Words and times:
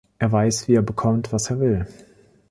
Er 0.17 0.31
weiß, 0.31 0.67
wie 0.67 0.73
er 0.73 0.81
bekommt, 0.81 1.31
was 1.31 1.51
er 1.51 1.59
will. 1.59 1.85